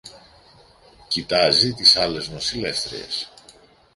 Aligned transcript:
Κοιτάζει 1.07 1.73
τις 1.73 1.95
άλλες 1.95 2.29
νοσηλεύτριες 2.29 3.31